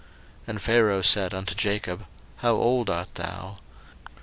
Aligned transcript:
01:047:008 0.45 0.47
And 0.49 0.61
Pharaoh 0.63 1.01
said 1.03 1.33
unto 1.35 1.53
Jacob, 1.53 2.05
How 2.37 2.55
old 2.55 2.89
art 2.89 3.13
thou? 3.13 3.57